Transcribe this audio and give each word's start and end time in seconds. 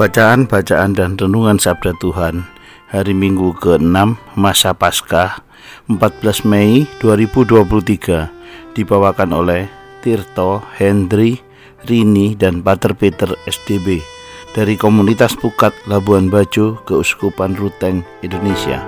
Bacaan-bacaan 0.00 0.96
dan 0.96 1.20
renungan 1.20 1.60
Sabda 1.60 1.92
Tuhan 2.00 2.48
hari 2.88 3.12
Minggu 3.12 3.52
ke-6 3.60 4.16
masa 4.32 4.72
Paskah 4.72 5.44
14 5.92 6.48
Mei 6.48 6.88
2023 7.04 8.72
dibawakan 8.72 9.30
oleh 9.36 9.68
Tirto, 10.00 10.64
Hendri, 10.80 11.44
Rini, 11.84 12.32
dan 12.32 12.64
Pater 12.64 12.96
Peter 12.96 13.28
SDB 13.44 14.00
dari 14.56 14.80
komunitas 14.80 15.36
Pukat 15.36 15.76
Labuan 15.84 16.32
Bajo 16.32 16.80
Keuskupan 16.88 17.52
Ruteng, 17.60 18.00
Indonesia. 18.24 18.80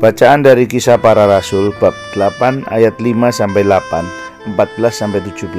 Bacaan 0.00 0.40
dari 0.40 0.64
Kisah 0.64 0.96
Para 0.96 1.28
Rasul 1.28 1.76
bab 1.76 1.92
8 2.16 2.72
ayat 2.72 2.96
5 2.96 3.04
sampai 3.36 3.68
8 3.68 4.19
14 4.48 4.88
sampai 4.88 5.20
17. 5.20 5.52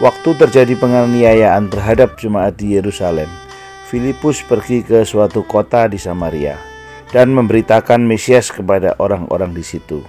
Waktu 0.00 0.30
terjadi 0.32 0.74
penganiayaan 0.80 1.68
terhadap 1.68 2.16
jemaat 2.16 2.56
di 2.56 2.80
Yerusalem, 2.80 3.28
Filipus 3.84 4.40
pergi 4.40 4.80
ke 4.80 5.04
suatu 5.04 5.44
kota 5.44 5.84
di 5.90 6.00
Samaria 6.00 6.56
dan 7.12 7.34
memberitakan 7.36 8.00
Mesias 8.00 8.48
kepada 8.48 8.96
orang-orang 8.96 9.52
di 9.52 9.60
situ. 9.60 10.00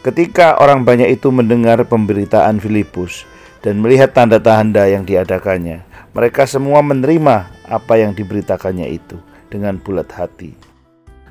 Ketika 0.00 0.56
orang 0.56 0.88
banyak 0.88 1.12
itu 1.12 1.28
mendengar 1.28 1.84
pemberitaan 1.84 2.56
Filipus 2.56 3.28
dan 3.60 3.84
melihat 3.84 4.16
tanda-tanda 4.16 4.88
yang 4.88 5.04
diadakannya, 5.04 5.84
mereka 6.16 6.48
semua 6.48 6.80
menerima 6.80 7.52
apa 7.68 8.00
yang 8.00 8.16
diberitakannya 8.16 8.88
itu 8.88 9.20
dengan 9.52 9.76
bulat 9.76 10.08
hati. 10.16 10.56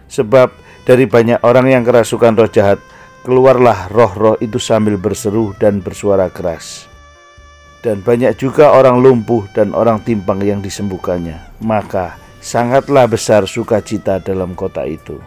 Sebab 0.05 0.53
dari 0.85 1.09
banyak 1.09 1.41
orang 1.41 1.73
yang 1.73 1.81
kerasukan 1.81 2.37
roh 2.37 2.51
jahat, 2.51 2.77
Keluarlah 3.19 3.91
roh-roh 3.91 4.39
itu 4.39 4.63
sambil 4.63 4.95
berseru 4.95 5.51
dan 5.59 5.83
bersuara 5.83 6.31
keras. 6.31 6.87
Dan 7.83 7.99
banyak 7.99 8.39
juga 8.39 8.71
orang 8.71 9.03
lumpuh 9.03 9.43
dan 9.51 9.75
orang 9.75 9.99
timpang 10.07 10.39
yang 10.39 10.63
disembuhkannya. 10.63 11.59
Maka 11.59 12.15
sangatlah 12.39 13.11
besar 13.11 13.43
sukacita 13.43 14.23
dalam 14.23 14.55
kota 14.55 14.87
itu. 14.87 15.19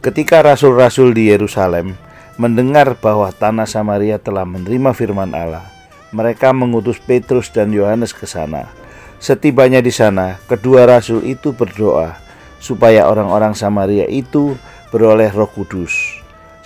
Ketika 0.00 0.40
rasul-rasul 0.40 1.12
di 1.12 1.28
Yerusalem 1.28 1.92
mendengar 2.40 2.96
bahwa 2.96 3.28
tanah 3.28 3.68
Samaria 3.68 4.16
telah 4.16 4.48
menerima 4.48 4.96
firman 4.96 5.36
Allah, 5.36 5.68
mereka 6.16 6.56
mengutus 6.56 6.96
Petrus 6.96 7.52
dan 7.52 7.76
Yohanes 7.76 8.16
ke 8.16 8.24
sana. 8.24 8.72
Setibanya 9.20 9.84
di 9.84 9.92
sana, 9.92 10.40
kedua 10.48 10.88
rasul 10.88 11.28
itu 11.28 11.52
berdoa 11.52 12.16
supaya 12.56 13.04
orang-orang 13.04 13.52
Samaria 13.52 14.08
itu 14.08 14.56
beroleh 14.88 15.28
Roh 15.28 15.48
Kudus 15.48 16.15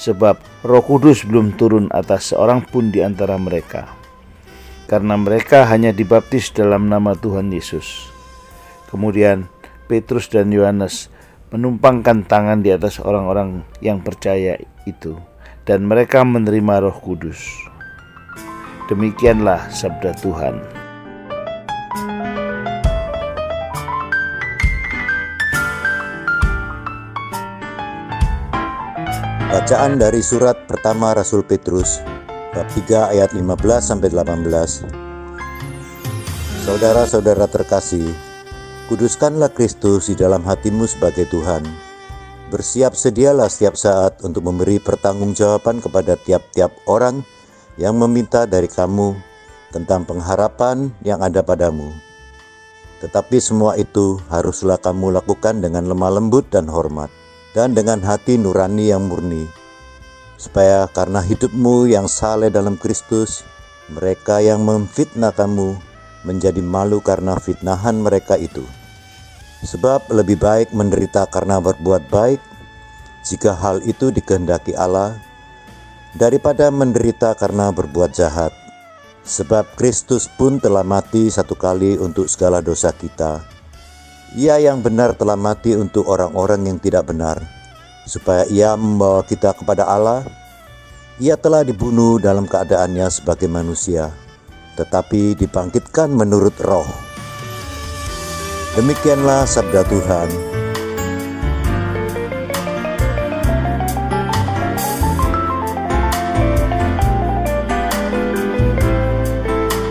sebab 0.01 0.41
Roh 0.65 0.81
Kudus 0.81 1.29
belum 1.29 1.61
turun 1.61 1.93
atas 1.93 2.33
seorang 2.33 2.65
pun 2.65 2.89
di 2.89 3.05
antara 3.05 3.37
mereka, 3.37 3.93
karena 4.89 5.21
mereka 5.21 5.69
hanya 5.69 5.93
dibaptis 5.93 6.49
dalam 6.49 6.89
nama 6.89 7.13
Tuhan 7.13 7.53
Yesus. 7.53 8.09
Kemudian 8.89 9.45
Petrus 9.85 10.33
dan 10.33 10.49
Yohanes 10.49 11.13
menumpangkan 11.53 12.25
tangan 12.25 12.65
di 12.65 12.73
atas 12.73 12.97
orang-orang 12.97 13.61
yang 13.85 14.01
percaya 14.01 14.57
itu, 14.89 15.21
dan 15.69 15.85
mereka 15.85 16.25
menerima 16.25 16.89
Roh 16.89 16.97
Kudus. 16.97 17.45
Demikianlah 18.89 19.69
sabda 19.69 20.17
Tuhan. 20.19 20.80
Bacaan 29.51 29.99
dari 29.99 30.23
surat 30.23 30.71
pertama 30.71 31.11
Rasul 31.11 31.43
Petrus 31.43 31.99
bab 32.55 32.71
3 32.71 33.11
ayat 33.11 33.35
15 33.35 33.51
sampai 33.83 34.07
18. 34.07 34.47
Saudara-saudara 36.63 37.51
terkasih, 37.51 38.15
kuduskanlah 38.87 39.51
Kristus 39.51 40.07
di 40.07 40.15
dalam 40.15 40.47
hatimu 40.47 40.87
sebagai 40.87 41.27
Tuhan. 41.35 41.67
Bersiap 42.55 42.95
sedialah 42.95 43.51
setiap 43.51 43.75
saat 43.75 44.23
untuk 44.23 44.47
memberi 44.47 44.79
pertanggungjawaban 44.79 45.83
kepada 45.83 46.15
tiap-tiap 46.15 46.71
orang 46.87 47.27
yang 47.75 47.99
meminta 47.99 48.47
dari 48.47 48.71
kamu 48.71 49.19
tentang 49.75 50.07
pengharapan 50.07 50.95
yang 51.03 51.19
ada 51.27 51.43
padamu. 51.43 51.91
Tetapi 53.03 53.43
semua 53.43 53.75
itu 53.75 54.15
haruslah 54.31 54.79
kamu 54.79 55.11
lakukan 55.11 55.59
dengan 55.59 55.91
lemah 55.91 56.23
lembut 56.23 56.47
dan 56.55 56.71
hormat 56.71 57.11
dan 57.57 57.75
dengan 57.75 57.99
hati 58.03 58.39
nurani 58.39 58.95
yang 58.95 59.11
murni, 59.11 59.47
supaya 60.39 60.87
karena 60.89 61.21
hidupmu 61.21 61.91
yang 61.91 62.07
saleh 62.07 62.49
dalam 62.49 62.79
Kristus, 62.79 63.43
mereka 63.91 64.39
yang 64.39 64.63
memfitnah 64.63 65.35
kamu 65.35 65.75
menjadi 66.23 66.63
malu 66.63 67.03
karena 67.03 67.35
fitnahan 67.37 67.99
mereka 67.99 68.39
itu. 68.39 68.63
Sebab 69.61 70.09
lebih 70.15 70.41
baik 70.41 70.73
menderita 70.73 71.29
karena 71.29 71.61
berbuat 71.61 72.09
baik, 72.09 72.41
jika 73.27 73.53
hal 73.53 73.85
itu 73.85 74.09
dikehendaki 74.09 74.73
Allah, 74.73 75.21
daripada 76.17 76.73
menderita 76.73 77.37
karena 77.37 77.69
berbuat 77.69 78.17
jahat. 78.17 78.55
Sebab 79.21 79.77
Kristus 79.77 80.27
pun 80.33 80.57
telah 80.57 80.81
mati 80.81 81.29
satu 81.29 81.53
kali 81.53 82.01
untuk 82.01 82.25
segala 82.25 82.65
dosa 82.65 82.89
kita, 82.89 83.45
ia 84.39 84.63
yang 84.63 84.79
benar 84.79 85.19
telah 85.19 85.35
mati 85.35 85.75
untuk 85.75 86.07
orang-orang 86.07 86.71
yang 86.71 86.79
tidak 86.79 87.11
benar, 87.11 87.43
supaya 88.07 88.47
ia 88.47 88.79
membawa 88.79 89.27
kita 89.27 89.51
kepada 89.59 89.83
Allah. 89.91 90.23
Ia 91.19 91.35
telah 91.35 91.67
dibunuh 91.67 92.23
dalam 92.23 92.47
keadaannya 92.47 93.11
sebagai 93.11 93.51
manusia, 93.51 94.09
tetapi 94.79 95.35
dibangkitkan 95.35 96.09
menurut 96.15 96.55
roh. 96.63 96.87
Demikianlah 98.79 99.45
sabda 99.51 99.83
Tuhan. 99.91 100.29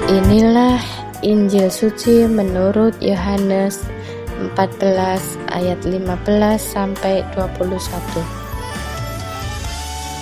Inilah 0.09 0.81
Injil 1.21 1.67
suci 1.69 2.25
menurut 2.25 2.95
Yohanes 3.03 3.98
14 4.39 5.19
ayat 5.51 5.83
15 5.83 6.63
sampai 6.63 7.27
21. 7.35 8.23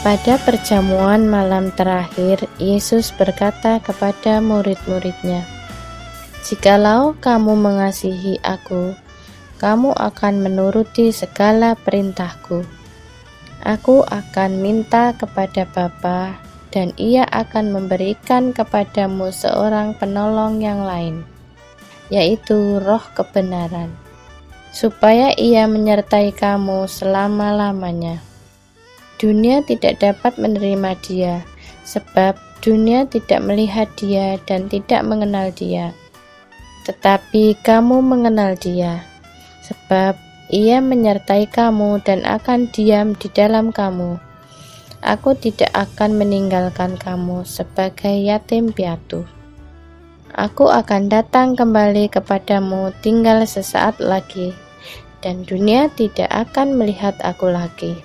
Pada 0.07 0.39
perjamuan 0.39 1.27
malam 1.27 1.67
terakhir, 1.75 2.45
Yesus 2.61 3.11
berkata 3.11 3.83
kepada 3.83 4.39
murid-muridnya, 4.39 5.43
"Jikalau 6.47 7.17
kamu 7.19 7.59
mengasihi 7.59 8.39
Aku, 8.39 8.95
kamu 9.59 9.91
akan 9.97 10.47
menuruti 10.47 11.11
segala 11.11 11.75
perintahku. 11.75 12.63
Aku 13.67 14.05
akan 14.07 14.63
minta 14.63 15.11
kepada 15.11 15.67
Bapa, 15.67 16.39
dan 16.71 16.95
Ia 16.95 17.27
akan 17.27 17.75
memberikan 17.75 18.55
kepadamu 18.55 19.33
seorang 19.33 19.91
penolong 19.97 20.63
yang 20.63 20.87
lain, 20.87 21.27
yaitu 22.07 22.79
Roh 22.79 23.03
Kebenaran." 23.11 24.06
Supaya 24.77 25.33
ia 25.33 25.65
menyertai 25.65 26.37
kamu 26.37 26.85
selama-lamanya. 26.85 28.21
Dunia 29.17 29.65
tidak 29.65 29.97
dapat 29.97 30.37
menerima 30.37 30.93
dia, 31.01 31.41
sebab 31.81 32.37
dunia 32.61 33.09
tidak 33.09 33.41
melihat 33.41 33.89
dia 33.97 34.37
dan 34.45 34.69
tidak 34.69 35.01
mengenal 35.01 35.49
dia. 35.49 35.97
Tetapi 36.85 37.57
kamu 37.65 38.05
mengenal 38.05 38.53
dia, 38.53 39.01
sebab 39.65 40.13
ia 40.53 40.77
menyertai 40.77 41.49
kamu 41.49 41.97
dan 42.05 42.21
akan 42.21 42.69
diam 42.69 43.17
di 43.17 43.33
dalam 43.33 43.73
kamu. 43.73 44.21
Aku 45.01 45.33
tidak 45.33 45.73
akan 45.73 46.21
meninggalkan 46.21 47.01
kamu 47.01 47.49
sebagai 47.49 48.13
yatim 48.13 48.69
piatu. 48.69 49.25
Aku 50.37 50.69
akan 50.69 51.09
datang 51.09 51.57
kembali 51.57 52.13
kepadamu 52.13 52.93
tinggal 53.01 53.41
sesaat 53.49 53.97
lagi 53.97 54.66
dan 55.27 55.43
dunia 55.43 55.91
tidak 55.99 56.31
akan 56.31 56.79
melihat 56.79 57.11
aku 57.19 57.51
lagi. 57.51 57.99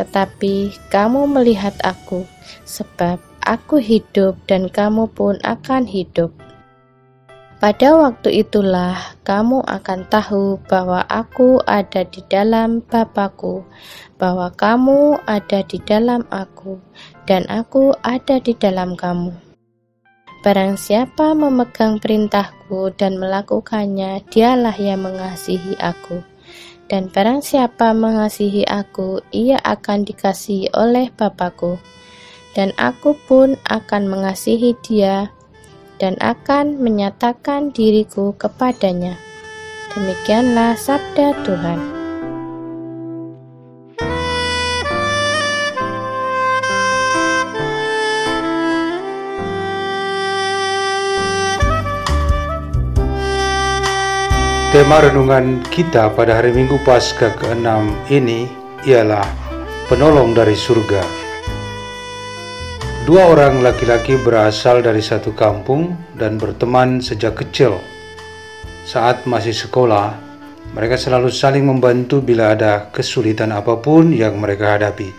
Tetapi 0.00 0.72
kamu 0.88 1.28
melihat 1.28 1.76
aku, 1.84 2.24
sebab 2.64 3.20
aku 3.44 3.76
hidup 3.76 4.40
dan 4.48 4.72
kamu 4.72 5.12
pun 5.12 5.36
akan 5.44 5.84
hidup. 5.84 6.32
Pada 7.60 7.92
waktu 7.96 8.44
itulah 8.44 8.96
kamu 9.28 9.60
akan 9.64 10.08
tahu 10.08 10.56
bahwa 10.68 11.04
aku 11.08 11.60
ada 11.68 12.04
di 12.08 12.24
dalam 12.32 12.80
Bapakku, 12.84 13.64
bahwa 14.16 14.48
kamu 14.56 15.20
ada 15.28 15.60
di 15.68 15.80
dalam 15.84 16.24
aku, 16.32 16.80
dan 17.28 17.44
aku 17.52 17.92
ada 18.00 18.40
di 18.40 18.56
dalam 18.56 18.96
kamu. 18.96 19.45
Barang 20.46 20.78
siapa 20.78 21.34
memegang 21.34 21.98
perintahku 21.98 22.94
dan 22.94 23.18
melakukannya, 23.18 24.22
dialah 24.30 24.78
yang 24.78 25.02
mengasihi 25.02 25.74
aku. 25.74 26.22
Dan 26.86 27.10
barang 27.10 27.42
siapa 27.42 27.90
mengasihi 27.90 28.62
aku, 28.62 29.26
ia 29.34 29.58
akan 29.58 30.06
dikasihi 30.06 30.70
oleh 30.70 31.10
Bapakku. 31.10 31.82
Dan 32.54 32.70
aku 32.78 33.18
pun 33.26 33.58
akan 33.66 34.06
mengasihi 34.06 34.78
dia 34.86 35.34
dan 35.98 36.14
akan 36.22 36.78
menyatakan 36.78 37.74
diriku 37.74 38.30
kepadanya. 38.38 39.18
Demikianlah 39.98 40.78
sabda 40.78 41.34
Tuhan. 41.42 41.95
Tema 54.86 55.02
renungan 55.02 55.66
kita 55.66 56.14
pada 56.14 56.38
hari 56.38 56.54
Minggu 56.54 56.78
Paskah 56.86 57.34
ke-6 57.42 58.06
ini 58.06 58.46
ialah 58.86 59.26
penolong 59.90 60.30
dari 60.30 60.54
surga. 60.54 61.02
Dua 63.02 63.34
orang 63.34 63.66
laki-laki 63.66 64.14
berasal 64.14 64.86
dari 64.86 65.02
satu 65.02 65.34
kampung 65.34 65.90
dan 66.14 66.38
berteman 66.38 67.02
sejak 67.02 67.34
kecil. 67.34 67.82
Saat 68.86 69.26
masih 69.26 69.58
sekolah, 69.58 70.22
mereka 70.70 70.94
selalu 70.94 71.34
saling 71.34 71.66
membantu 71.66 72.22
bila 72.22 72.54
ada 72.54 72.86
kesulitan 72.94 73.50
apa 73.50 73.82
pun 73.82 74.14
yang 74.14 74.38
mereka 74.38 74.78
hadapi. 74.78 75.10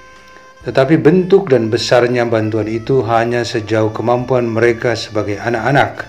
Tetapi 0.63 0.95
bentuk 0.95 1.51
dan 1.51 1.67
besarnya 1.67 2.23
bantuan 2.23 2.71
itu 2.71 3.03
hanya 3.03 3.43
sejauh 3.43 3.91
kemampuan 3.91 4.47
mereka 4.47 4.95
sebagai 4.95 5.35
anak-anak. 5.43 6.07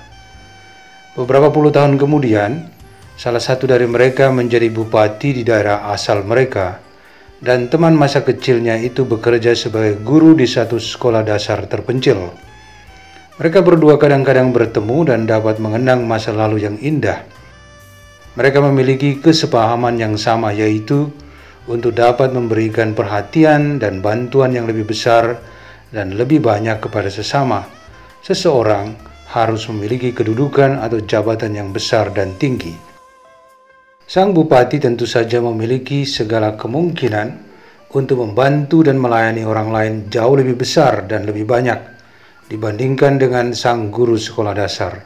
Beberapa 1.19 1.50
puluh 1.50 1.75
tahun 1.75 1.99
kemudian, 1.99 2.77
salah 3.19 3.43
satu 3.43 3.67
dari 3.67 3.91
mereka 3.91 4.31
menjadi 4.31 4.70
bupati 4.70 5.35
di 5.35 5.43
daerah 5.43 5.91
asal 5.91 6.23
mereka 6.23 6.79
dan 7.43 7.67
teman 7.67 7.99
masa 7.99 8.23
kecilnya 8.23 8.79
itu 8.79 9.03
bekerja 9.03 9.59
sebagai 9.59 9.99
guru 9.99 10.38
di 10.38 10.47
satu 10.47 10.79
sekolah 10.79 11.26
dasar 11.26 11.67
terpencil. 11.67 12.31
Mereka 13.38 13.62
berdua 13.62 13.99
kadang-kadang 13.99 14.50
bertemu 14.55 15.11
dan 15.11 15.26
dapat 15.26 15.62
mengenang 15.62 16.06
masa 16.06 16.35
lalu 16.35 16.67
yang 16.67 16.79
indah. 16.79 17.23
Mereka 18.35 18.59
memiliki 18.62 19.19
kesepahaman 19.19 19.99
yang 19.99 20.14
sama, 20.19 20.50
yaitu 20.50 21.11
untuk 21.71 21.94
dapat 21.94 22.35
memberikan 22.35 22.94
perhatian 22.99 23.79
dan 23.82 24.03
bantuan 24.03 24.55
yang 24.55 24.67
lebih 24.67 24.91
besar 24.91 25.38
dan 25.94 26.19
lebih 26.19 26.43
banyak 26.43 26.82
kepada 26.82 27.11
sesama. 27.11 27.67
Seseorang 28.26 28.99
harus 29.31 29.67
memiliki 29.71 30.11
kedudukan 30.11 30.82
atau 30.82 30.99
jabatan 31.03 31.55
yang 31.55 31.71
besar 31.71 32.11
dan 32.11 32.35
tinggi. 32.35 32.88
Sang 34.08 34.32
bupati 34.32 34.81
tentu 34.81 35.05
saja 35.05 35.37
memiliki 35.44 36.08
segala 36.08 36.56
kemungkinan 36.56 37.28
untuk 37.93 38.25
membantu 38.25 38.81
dan 38.81 38.96
melayani 38.96 39.44
orang 39.44 39.69
lain 39.69 39.94
jauh 40.08 40.32
lebih 40.32 40.56
besar 40.56 41.05
dan 41.05 41.28
lebih 41.28 41.44
banyak 41.44 41.76
dibandingkan 42.49 43.20
dengan 43.20 43.52
sang 43.52 43.93
guru 43.93 44.16
sekolah 44.16 44.56
dasar. 44.56 45.05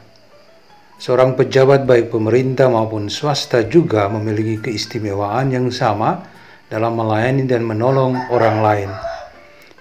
Seorang 0.95 1.35
pejabat 1.35 1.83
baik 1.83 2.15
pemerintah 2.15 2.71
maupun 2.71 3.11
swasta 3.11 3.67
juga 3.67 4.07
memiliki 4.07 4.71
keistimewaan 4.71 5.51
yang 5.51 5.67
sama 5.67 6.23
dalam 6.71 6.95
melayani 6.95 7.43
dan 7.43 7.67
menolong 7.67 8.31
orang 8.31 8.57
lain. 8.63 8.89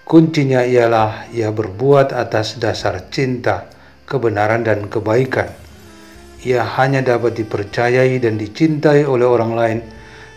Kuncinya 0.02 0.66
ialah 0.66 1.30
ia 1.30 1.54
berbuat 1.54 2.10
atas 2.10 2.58
dasar 2.58 3.06
cinta, 3.06 3.70
kebenaran, 4.02 4.66
dan 4.66 4.90
kebaikan 4.90 5.61
ia 6.42 6.66
hanya 6.78 7.02
dapat 7.02 7.38
dipercayai 7.38 8.18
dan 8.18 8.38
dicintai 8.38 9.06
oleh 9.06 9.26
orang 9.26 9.52
lain 9.54 9.78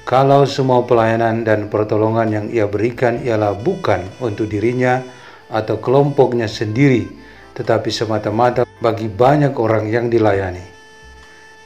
kalau 0.06 0.46
semua 0.46 0.86
pelayanan 0.86 1.42
dan 1.42 1.66
pertolongan 1.66 2.30
yang 2.30 2.46
ia 2.54 2.70
berikan 2.70 3.18
ialah 3.26 3.58
bukan 3.58 4.06
untuk 4.22 4.46
dirinya 4.46 5.02
atau 5.50 5.82
kelompoknya 5.82 6.46
sendiri, 6.46 7.10
tetapi 7.58 7.90
semata-mata 7.90 8.70
bagi 8.78 9.10
banyak 9.10 9.58
orang 9.58 9.90
yang 9.90 10.06
dilayani. 10.14 10.62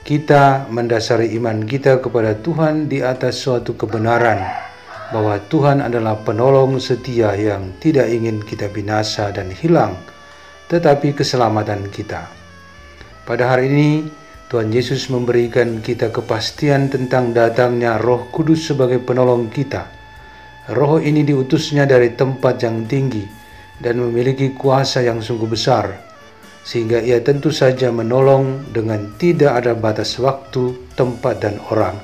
Kita 0.07 0.71
mendasari 0.71 1.35
iman 1.35 1.67
kita 1.67 1.99
kepada 1.99 2.31
Tuhan 2.39 2.87
di 2.87 3.03
atas 3.03 3.43
suatu 3.43 3.75
kebenaran 3.75 4.39
bahwa 5.11 5.35
Tuhan 5.51 5.83
adalah 5.83 6.15
penolong 6.23 6.79
setia 6.79 7.35
yang 7.35 7.75
tidak 7.83 8.07
ingin 8.07 8.39
kita 8.39 8.71
binasa 8.71 9.35
dan 9.35 9.51
hilang, 9.51 9.99
tetapi 10.71 11.11
keselamatan 11.11 11.91
kita. 11.91 12.23
Pada 13.27 13.51
hari 13.51 13.67
ini, 13.67 13.89
Tuhan 14.49 14.73
Yesus 14.73 15.13
memberikan 15.13 15.77
kita 15.77 16.09
kepastian 16.09 16.89
tentang 16.89 17.37
datangnya 17.37 18.01
Roh 18.01 18.33
Kudus 18.33 18.65
sebagai 18.65 18.97
penolong 18.97 19.45
kita. 19.53 19.85
Roh 20.73 20.97
ini 20.97 21.21
diutusnya 21.21 21.85
dari 21.85 22.17
tempat 22.17 22.57
yang 22.65 22.89
tinggi 22.89 23.29
dan 23.77 24.01
memiliki 24.01 24.57
kuasa 24.57 25.05
yang 25.05 25.21
sungguh 25.21 25.45
besar, 25.45 25.93
sehingga 26.65 26.97
ia 26.97 27.21
tentu 27.21 27.53
saja 27.53 27.93
menolong 27.93 28.73
dengan 28.73 29.13
tidak 29.21 29.53
ada 29.61 29.77
batas 29.77 30.17
waktu, 30.17 30.97
tempat, 30.97 31.45
dan 31.45 31.61
orang. 31.69 32.01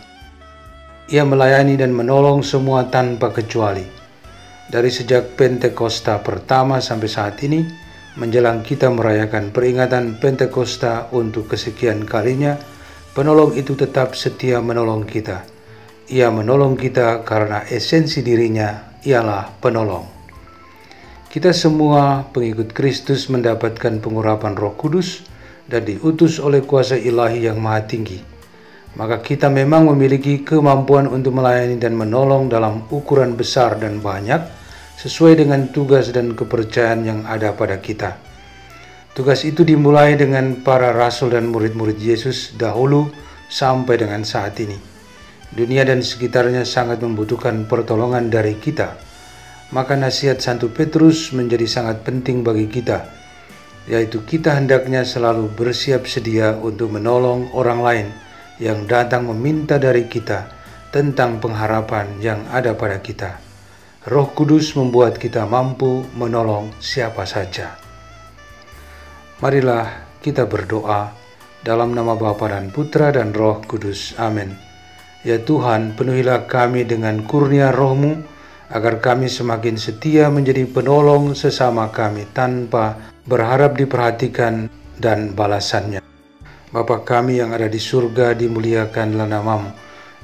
Ia 1.09 1.25
melayani 1.25 1.81
dan 1.81 1.97
menolong 1.97 2.45
semua 2.45 2.85
tanpa 2.93 3.33
kecuali. 3.33 3.89
Dari 4.69 4.89
sejak 4.93 5.33
Pentakosta 5.33 6.21
pertama 6.21 6.77
sampai 6.77 7.09
saat 7.09 7.41
ini, 7.41 7.84
menjelang 8.15 8.63
kita 8.63 8.87
merayakan 8.87 9.51
peringatan 9.51 10.15
Pentakosta 10.23 11.11
untuk 11.11 11.51
kesekian 11.51 12.07
kalinya, 12.07 12.55
penolong 13.11 13.55
itu 13.59 13.75
tetap 13.75 14.15
setia 14.15 14.63
menolong 14.63 15.03
kita. 15.03 15.43
Ia 16.07 16.31
menolong 16.31 16.79
kita 16.79 17.27
karena 17.27 17.67
esensi 17.67 18.23
dirinya 18.23 18.95
ialah 19.03 19.59
penolong. 19.59 20.07
Kita 21.27 21.51
semua 21.51 22.23
pengikut 22.31 22.71
Kristus 22.71 23.27
mendapatkan 23.27 23.99
pengurapan 23.99 24.55
Roh 24.55 24.79
Kudus 24.79 25.27
dan 25.67 25.83
diutus 25.83 26.39
oleh 26.39 26.63
kuasa 26.63 26.95
ilahi 26.95 27.51
yang 27.51 27.59
maha 27.59 27.83
tinggi. 27.83 28.23
Maka 28.95 29.19
kita 29.19 29.51
memang 29.51 29.91
memiliki 29.91 30.39
kemampuan 30.47 31.11
untuk 31.11 31.35
melayani 31.35 31.75
dan 31.75 31.99
menolong 31.99 32.47
dalam 32.47 32.87
ukuran 32.87 33.35
besar 33.35 33.75
dan 33.75 33.99
banyak, 33.99 34.39
sesuai 34.95 35.43
dengan 35.43 35.67
tugas 35.71 36.11
dan 36.15 36.33
kepercayaan 36.35 37.01
yang 37.03 37.19
ada 37.27 37.51
pada 37.55 37.79
kita. 37.79 38.15
Tugas 39.15 39.47
itu 39.47 39.63
dimulai 39.63 40.19
dengan 40.19 40.59
para 40.59 40.91
rasul 40.91 41.31
dan 41.31 41.47
murid-murid 41.47 41.95
Yesus 41.95 42.51
dahulu 42.59 43.07
sampai 43.47 43.95
dengan 43.95 44.27
saat 44.27 44.59
ini. 44.59 44.75
Dunia 45.55 45.87
dan 45.87 46.03
sekitarnya 46.03 46.67
sangat 46.67 46.99
membutuhkan 46.99 47.63
pertolongan 47.63 48.27
dari 48.27 48.59
kita. 48.59 48.99
Maka 49.71 49.95
nasihat 49.95 50.43
Santo 50.43 50.67
Petrus 50.67 51.31
menjadi 51.31 51.63
sangat 51.63 52.03
penting 52.03 52.43
bagi 52.43 52.67
kita, 52.67 53.07
yaitu 53.87 54.21
kita 54.27 54.51
hendaknya 54.51 55.07
selalu 55.07 55.47
bersiap 55.47 56.05
sedia 56.05 56.53
untuk 56.59 56.91
menolong 56.91 57.49
orang 57.55 57.79
lain 57.81 58.07
yang 58.59 58.83
datang 58.83 59.31
meminta 59.31 59.79
dari 59.79 60.11
kita 60.11 60.51
tentang 60.91 61.39
pengharapan 61.39 62.19
yang 62.19 62.43
ada 62.51 62.75
pada 62.75 62.99
kita. 62.99 63.54
Roh 64.05 64.29
Kudus 64.37 64.77
membuat 64.77 65.17
kita 65.17 65.49
mampu 65.49 66.05
menolong 66.13 66.69
siapa 66.77 67.25
saja. 67.25 67.73
Marilah 69.41 70.21
kita 70.21 70.45
berdoa 70.45 71.09
dalam 71.65 71.89
nama 71.89 72.13
Bapa 72.13 72.53
dan 72.53 72.69
Putra 72.69 73.09
dan 73.09 73.33
Roh 73.33 73.65
Kudus. 73.65 74.13
Amin. 74.21 74.53
Ya 75.25 75.41
Tuhan, 75.41 75.97
penuhilah 75.97 76.45
kami 76.45 76.85
dengan 76.85 77.25
kurnia 77.25 77.73
rohmu, 77.73 78.21
agar 78.69 79.01
kami 79.01 79.25
semakin 79.25 79.73
setia 79.73 80.29
menjadi 80.29 80.69
penolong 80.69 81.33
sesama 81.33 81.89
kami 81.89 82.29
tanpa 82.29 83.09
berharap 83.25 83.73
diperhatikan 83.73 84.69
dan 85.01 85.33
balasannya. 85.33 86.05
Bapa 86.69 87.01
kami 87.01 87.41
yang 87.41 87.57
ada 87.57 87.65
di 87.65 87.81
surga, 87.81 88.37
dimuliakanlah 88.37 89.25
namamu. 89.25 89.73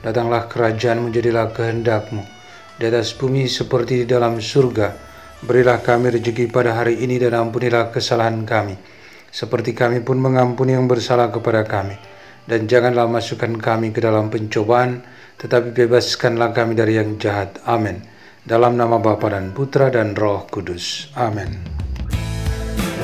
Datanglah 0.06 0.46
kerajaan 0.46 1.02
menjadilah 1.10 1.50
kehendakmu 1.50 2.41
di 2.82 2.90
atas 2.90 3.14
bumi 3.14 3.46
seperti 3.46 4.02
di 4.02 4.06
dalam 4.10 4.42
surga. 4.42 4.98
Berilah 5.46 5.86
kami 5.86 6.18
rezeki 6.18 6.50
pada 6.50 6.74
hari 6.74 6.98
ini 7.06 7.22
dan 7.22 7.38
ampunilah 7.38 7.94
kesalahan 7.94 8.42
kami, 8.42 8.74
seperti 9.30 9.78
kami 9.78 10.02
pun 10.02 10.18
mengampuni 10.18 10.74
yang 10.74 10.90
bersalah 10.90 11.30
kepada 11.30 11.62
kami. 11.62 12.10
dan 12.50 12.66
janganlah 12.66 13.06
masukkan 13.06 13.54
kami 13.58 13.94
ke 13.94 14.02
dalam 14.02 14.28
pencobaan, 14.34 15.06
tetapi 15.38 15.72
bebaskanlah 15.72 16.52
kami 16.52 16.74
dari 16.74 16.98
yang 16.98 17.16
jahat. 17.22 17.62
Amin. 17.64 18.02
Dalam 18.42 18.74
nama 18.74 18.98
Bapa 18.98 19.30
dan 19.30 19.54
Putra 19.54 19.94
dan 19.94 20.18
Roh 20.18 20.50
Kudus. 20.50 21.14
Amin. 21.14 21.62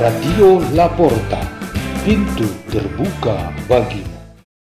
Radio 0.02 0.62
Laporta, 0.74 1.42
pintu 2.02 2.50
terbuka 2.70 3.54
bagimu. 3.70 4.17